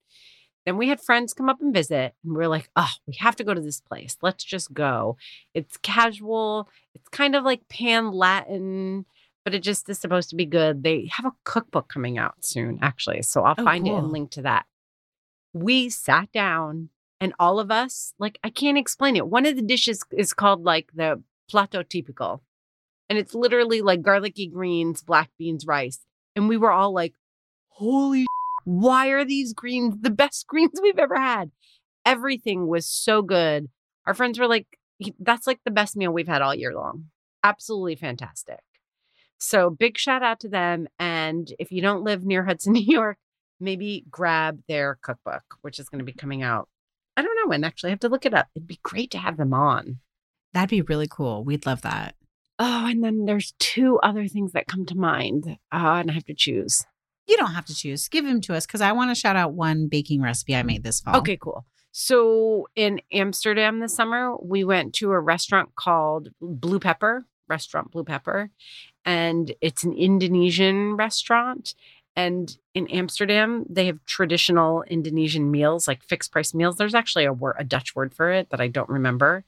[0.66, 3.38] Then we had friends come up and visit, and we are like, oh, we have
[3.38, 4.18] to go to this place.
[4.22, 5.16] Let's just go.
[5.54, 9.06] It's casual, it's kind of like pan Latin,
[9.46, 10.84] but it just is supposed to be good.
[10.84, 13.22] They have a cookbook coming out soon, actually.
[13.22, 14.66] So I'll Oh, find it and link to that.
[15.54, 19.28] We sat down, and all of us, like, I can't explain it.
[19.28, 22.42] One of the dishes is called like the plato típico,
[23.10, 26.00] and it's literally like garlicky greens, black beans, rice.
[26.36, 27.14] And we were all like,
[27.70, 28.26] holy
[28.66, 31.52] why are these greens the best greens we've ever had?
[32.06, 33.70] Everything was so good.
[34.06, 34.68] Our friends were like,
[35.20, 37.06] that's like the best meal we've had all year long.
[37.44, 38.60] Absolutely fantastic.
[39.38, 40.88] So, big shout out to them.
[40.98, 43.18] And if you don't live near Hudson, New York,
[43.60, 46.68] maybe grab their cookbook, which is going to be coming out.
[47.18, 47.90] I don't know when, actually.
[47.90, 48.48] I have to look it up.
[48.56, 49.98] It'd be great to have them on.
[50.54, 51.44] That'd be really cool.
[51.44, 52.16] We'd love that.
[52.60, 55.58] Oh, and then there's two other things that come to mind.
[55.72, 56.86] Uh, and I have to choose.
[57.28, 58.08] You don't have to choose.
[58.08, 60.84] Give them to us because I want to shout out one baking recipe I made
[60.84, 61.18] this fall.
[61.18, 61.66] Okay, cool.
[61.92, 68.04] So in Amsterdam this summer, we went to a restaurant called Blue Pepper, Restaurant Blue
[68.04, 68.52] Pepper,
[69.04, 71.74] and it's an Indonesian restaurant.
[72.18, 76.76] And in Amsterdam, they have traditional Indonesian meals, like fixed price meals.
[76.76, 79.46] There's actually a word, a Dutch word for it that I don't remember.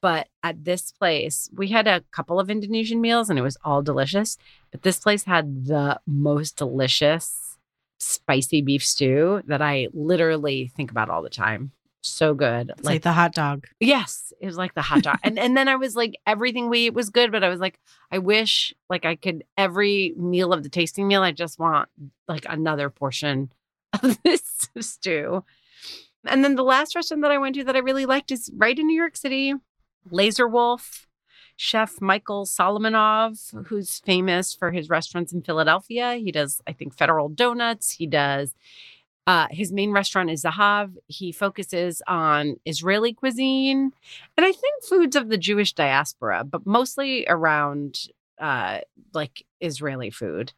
[0.00, 3.82] But at this place, we had a couple of Indonesian meals and it was all
[3.82, 4.38] delicious.
[4.70, 7.58] But this place had the most delicious
[7.98, 11.72] spicy beef stew that I literally think about all the time.
[12.02, 12.70] So good.
[12.70, 13.66] It's like, the hot dog.
[13.78, 15.18] Yes, it was like the hot dog.
[15.22, 17.78] and and then I was like everything we ate was good, but I was like
[18.10, 21.88] I wish like I could every meal of the tasting meal I just want
[22.26, 23.52] like another portion
[24.02, 25.44] of this stew.
[26.26, 28.78] And then the last restaurant that I went to that I really liked is right
[28.78, 29.54] in New York City,
[30.10, 31.06] Laser Wolf.
[31.62, 36.14] Chef Michael Solomonov, who's famous for his restaurants in Philadelphia.
[36.14, 37.90] He does, I think, Federal Donuts.
[37.90, 38.54] He does
[39.26, 40.94] uh, his main restaurant is Zahav.
[41.06, 43.92] He focuses on Israeli cuisine
[44.36, 47.98] and I think foods of the Jewish diaspora, but mostly around
[48.38, 48.78] uh,
[49.12, 50.52] like Israeli food.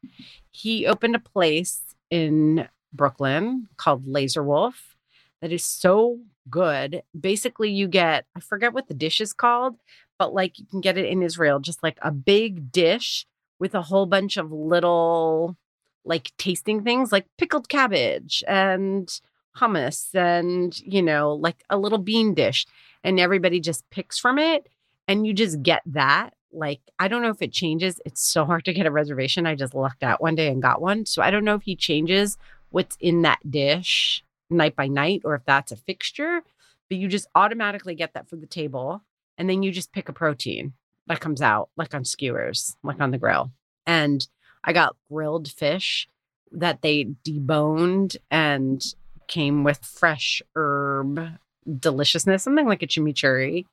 [0.50, 4.96] He opened a place in Brooklyn called Laser Wolf
[5.40, 7.02] that is so good.
[7.18, 9.76] Basically, you get, I forget what the dish is called,
[10.18, 13.26] but like you can get it in Israel, just like a big dish
[13.58, 15.56] with a whole bunch of little
[16.04, 19.20] like tasting things like pickled cabbage and
[19.56, 22.66] hummus and you know like a little bean dish
[23.04, 24.68] and everybody just picks from it
[25.06, 28.64] and you just get that like i don't know if it changes it's so hard
[28.64, 31.30] to get a reservation i just lucked out one day and got one so i
[31.30, 32.38] don't know if he changes
[32.70, 36.42] what's in that dish night by night or if that's a fixture
[36.88, 39.02] but you just automatically get that for the table
[39.36, 40.72] and then you just pick a protein
[41.06, 43.50] that comes out like on skewers like on the grill
[43.86, 44.28] and
[44.64, 46.08] I got grilled fish
[46.52, 48.84] that they deboned and
[49.28, 51.38] came with fresh herb
[51.78, 53.64] deliciousness, something like a chimichurri.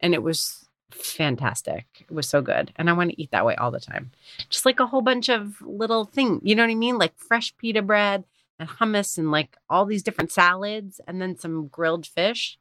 [0.00, 1.86] And it was fantastic.
[2.00, 2.72] It was so good.
[2.76, 4.10] And I want to eat that way all the time.
[4.48, 6.98] Just like a whole bunch of little things, you know what I mean?
[6.98, 8.24] Like fresh pita bread
[8.58, 12.58] and hummus and like all these different salads and then some grilled fish.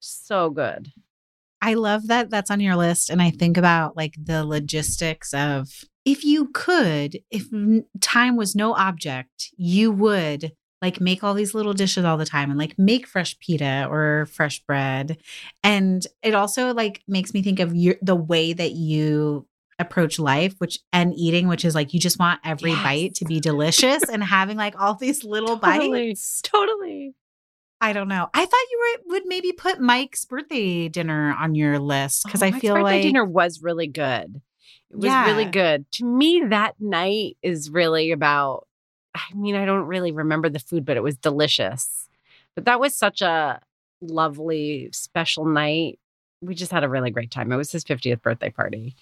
[0.00, 0.92] So good.
[1.60, 3.10] I love that that's on your list.
[3.10, 7.46] And I think about like the logistics of if you could, if
[8.00, 12.50] time was no object, you would like make all these little dishes all the time
[12.50, 15.18] and like make fresh pita or fresh bread.
[15.62, 19.46] And it also like makes me think of your the way that you
[19.80, 22.82] approach life which and eating which is like you just want every Yes.
[22.82, 26.08] bite to be delicious and having like all these little Totally.
[26.08, 27.14] bites Totally.
[27.80, 28.28] I don't know.
[28.34, 32.46] I thought you were would maybe put Mike's birthday dinner on your list because Oh,
[32.46, 34.40] I Mike's feel birthday like dinner was really good.
[34.90, 35.90] It was really good.
[35.92, 38.66] To me, that night is really about.
[39.14, 42.08] I mean, I don't really remember the food, but it was delicious.
[42.54, 43.60] But that was such a
[44.00, 45.98] lovely, special night.
[46.40, 47.50] We just had a really great time.
[47.50, 48.94] It was his 50th birthday party.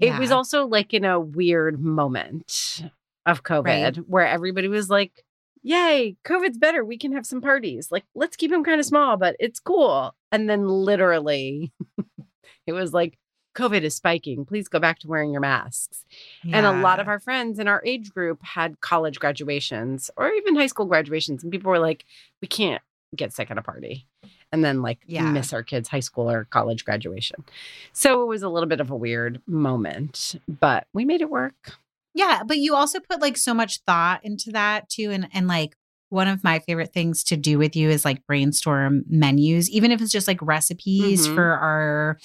[0.00, 2.82] It was also like in a weird moment
[3.26, 3.96] of COVID Right.
[4.08, 5.24] where everybody was like,
[5.62, 6.84] Yay, COVID's better.
[6.84, 7.90] We can have some parties.
[7.90, 10.14] Like, let's keep them kind of small, but it's cool.
[10.30, 11.72] And then literally,
[12.66, 13.16] it was like,
[13.54, 14.44] COVID is spiking.
[14.44, 16.04] Please go back to wearing your masks.
[16.52, 20.56] And a lot of our friends in our age group had college graduations or even
[20.56, 21.42] high school graduations.
[21.42, 22.04] And people were like,
[22.42, 22.82] we can't
[23.14, 24.06] get sick at a party.
[24.52, 25.30] And then, like, Yeah.
[25.30, 27.44] miss our kids' high school or college graduation.
[27.92, 31.72] So it was a little bit of a weird moment, but we made it work.
[32.14, 35.10] Yeah, but you also put like so much thought into that too.
[35.10, 35.76] And and like
[36.10, 40.00] one of my favorite things to do with you is like brainstorm menus, even if
[40.00, 41.34] it's just like recipes Mhm.
[41.34, 42.18] for our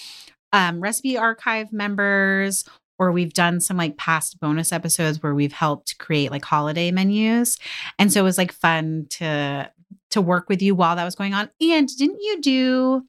[0.53, 2.63] um recipe archive members
[2.97, 7.57] or we've done some like past bonus episodes where we've helped create like holiday menus.
[7.97, 9.71] And so it was like fun to
[10.11, 11.49] to work with you while that was going on.
[11.61, 13.03] And didn't you do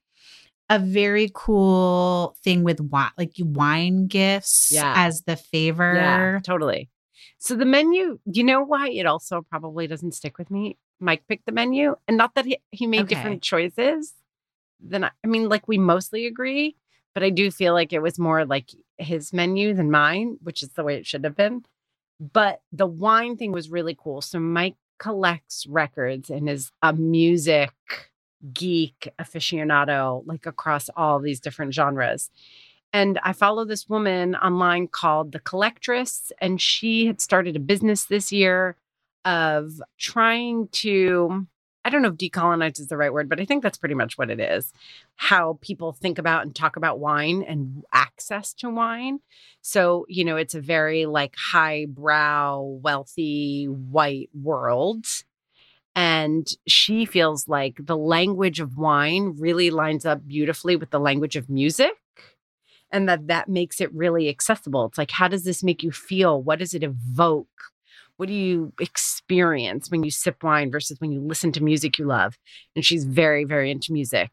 [0.69, 4.93] a very cool thing with wine, like wine gifts Yeah.
[4.97, 5.95] as the favor?
[5.97, 6.89] Yeah, totally.
[7.39, 10.79] So the menu, you know why it also probably doesn't stick with me?
[11.01, 13.15] Mike picked the menu, and not that he, he made Okay.
[13.15, 14.13] different choices.
[14.79, 16.77] Then I, I mean, like we mostly agree,
[17.15, 20.71] but I do feel like it was more like his menu than mine, which is
[20.71, 21.65] the way it should have been.
[22.21, 24.21] But the wine thing was really cool.
[24.21, 27.73] So Mike collects records and is a music
[28.53, 32.31] geek aficionado, like across all these different genres.
[32.93, 38.05] And I follow this woman online called The Collectress, and she had started a business
[38.05, 38.77] this year
[39.25, 41.47] of trying to,
[41.85, 44.19] I don't know if decolonize is the right word, but I think that's pretty much
[44.19, 44.73] what it is
[45.17, 49.21] how people think about and talk about wine and access to wine.
[49.61, 55.07] So, you know, it's a very like highbrow, wealthy, white world.
[55.97, 61.37] And she feels like the language of wine really lines up beautifully with the language
[61.37, 61.93] of music
[62.91, 64.87] and that that makes it really accessible.
[64.87, 66.43] It's like, how does this make you feel?
[66.43, 67.47] What does it evoke?
[68.21, 72.05] What do you experience when you sip wine versus when you listen to music you
[72.05, 72.37] love?
[72.77, 74.31] And she's very, very into music.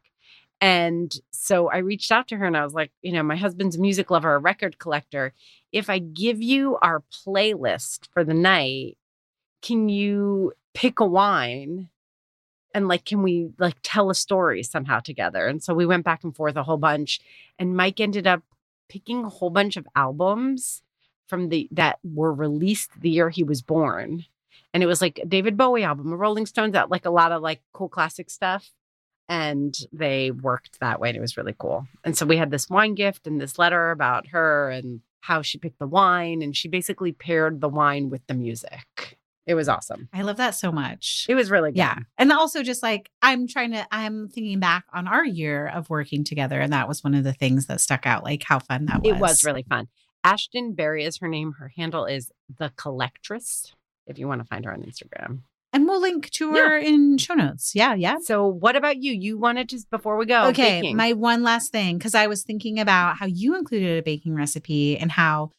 [0.60, 3.76] And so I reached out to her and I was like, you know, my husband's
[3.76, 5.32] a music lover, a record collector.
[5.72, 8.98] If I give you our playlist for the night,
[9.62, 11.88] can you pick a wine
[12.74, 16.22] and like can we like tell a story somehow together and so we went back
[16.24, 17.20] and forth a whole bunch
[17.58, 18.42] and mike ended up
[18.90, 20.82] picking a whole bunch of albums
[21.28, 24.24] from the that were released the year he was born
[24.74, 27.32] and it was like a david bowie album a rolling stones out like a lot
[27.32, 28.72] of like cool classic stuff
[29.28, 32.68] and they worked that way and it was really cool and so we had this
[32.68, 36.68] wine gift and this letter about her and how she picked the wine and she
[36.68, 41.26] basically paired the wine with the music it was awesome I love that so much.
[41.28, 41.98] it was really good Yeah.
[42.18, 46.22] And also just like I'm trying to I'm thinking back on our year of working
[46.22, 49.02] together and that was one of the things that stuck out like how fun that
[49.02, 49.10] was.
[49.10, 49.88] It was really fun.
[50.24, 51.52] Ashton Berry is her name.
[51.58, 53.72] Her handle is the collectress.
[54.06, 55.40] If you want to find her on Instagram.
[55.72, 56.68] And we'll link to Yeah.
[56.68, 57.72] her in show notes.
[57.74, 58.16] Yeah, yeah.
[58.22, 59.12] So, what about you?
[59.12, 60.44] You wanted to before we go?
[60.48, 60.96] okay, baking.
[60.96, 64.96] my one last thing because I was thinking about how you included a baking recipe
[64.96, 65.50] and how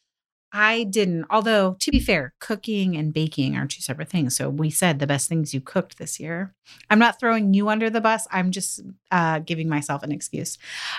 [0.52, 1.26] I didn't.
[1.30, 4.36] Although to be fair, cooking and baking are two separate things.
[4.36, 6.54] So we said the best things you cooked this year.
[6.88, 8.26] I'm not throwing you under the bus.
[8.30, 8.80] I'm just
[9.10, 10.58] uh, giving myself an excuse.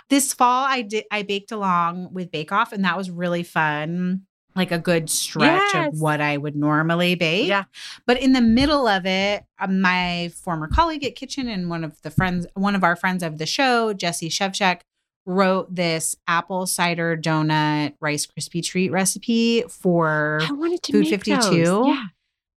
[0.10, 1.06] This fall, I did.
[1.12, 4.24] I baked along with Bake Off, and that was really fun.
[4.54, 5.93] Like a good stretch Yes.
[5.93, 7.47] of what I would normally bake.
[7.47, 7.64] Yeah.
[8.06, 12.02] But in the middle of it, uh, my former colleague at Kitchn and one of
[12.02, 14.82] the friends, one of our friends of the show, Jesse Szewczyk,
[15.26, 21.36] wrote this apple cider donut rice crispy treat recipe for I wanted to Food 52?
[21.63, 21.88] those.
[21.88, 22.03] Yeah.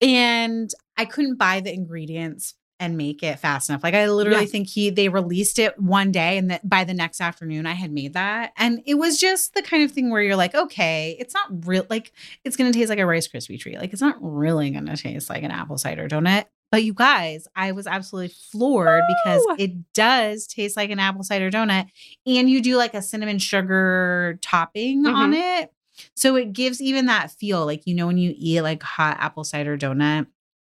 [0.01, 3.84] and I couldn't buy the ingredients and make it fast enough.
[3.84, 4.45] Like I literally Yeah.
[4.47, 7.91] think he they released it one day and that by the next afternoon I had
[7.91, 8.51] made that.
[8.57, 11.86] And it was just the kind of thing where you're like, okay, it's not real
[11.89, 12.11] like
[12.43, 13.78] it's gonna taste like a Rice Krispie treat.
[13.78, 16.45] Like it's not really gonna taste like an apple cider donut.
[16.74, 21.52] But you guys, I was absolutely floored because it does taste like an apple cider
[21.52, 21.86] donut.
[22.26, 25.64] And you do like a cinnamon sugar topping on mm-hmm.
[25.66, 25.74] it.
[26.16, 29.44] So it gives even that feel like, you know, when you eat like hot apple
[29.44, 30.26] cider donut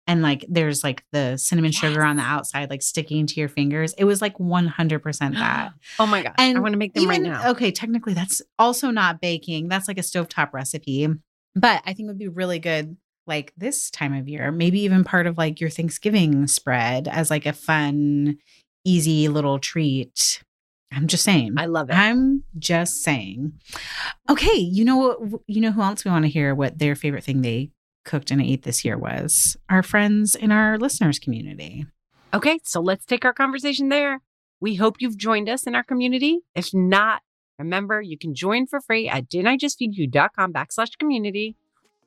[0.07, 3.93] and like there's like the cinnamon sugar on the outside, like sticking to your fingers.
[3.99, 5.73] It was like 100% that.
[5.99, 6.35] Oh my gosh.
[6.39, 7.51] I want to make them right now.
[7.51, 9.69] Okay, technically that's also not baking.
[9.69, 11.09] That's like a stovetop recipe.
[11.55, 12.97] But I think it would be really good
[13.31, 14.53] like this time of year.
[14.53, 18.37] Maybe even part of like your Thanksgiving spread as like a fun,
[18.85, 20.43] easy little treat.
[20.93, 21.55] I'm just saying.
[21.57, 21.95] I love it.
[21.95, 23.53] I'm just saying.
[24.29, 27.25] Okay, you know what you know who else we want to hear what their favorite
[27.25, 27.71] thing they
[28.05, 29.57] cooked and ate this year was?
[29.71, 31.87] Our friends in our listeners community.
[32.35, 34.21] Okay, so let's take our conversation there.
[34.61, 36.41] We hope you've joined us in our community.
[36.55, 37.23] If not,
[37.59, 41.57] remember you can join for free at didn'tijustfeedyou.com backslash community.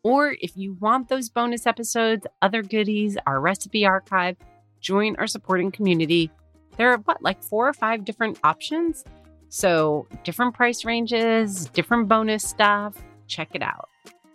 [0.03, 4.35] Or if you want those bonus episodes, other goodies, our recipe archive,
[4.81, 6.29] join our supporting community.
[6.75, 9.05] There are what, like four or five different options?
[9.47, 13.01] So different price ranges, different bonus stuff.
[13.27, 13.87] Check it out.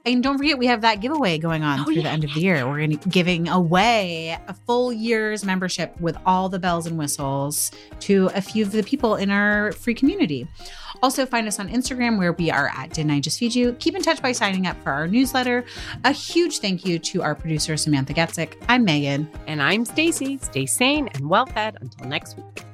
[0.07, 2.33] And don't forget, we have that giveaway going on Oh, through the yeah, end of
[2.33, 2.67] the year.
[2.67, 6.97] We're going to be giving away a full year's membership with all the bells and
[6.97, 10.49] whistles to a few of the people in our free community.
[11.03, 13.73] Also, find us on Instagram where we are at Didn't I Just Feed You?
[13.75, 15.65] Keep in touch by signing up for our newsletter.
[16.05, 18.55] A huge thank you to our producer, Samantha Getzik.
[18.69, 19.27] I'm Meghan.
[19.47, 20.43] And I'm Stacie.
[20.43, 22.65] Stay sane and well fed until next week.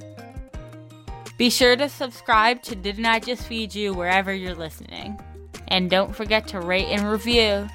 [1.36, 5.20] Be sure to subscribe to Didn't I Just Feed You wherever you're listening.
[5.68, 7.68] And don't forget to rate and review.